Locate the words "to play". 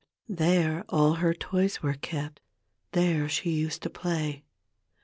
3.83-4.45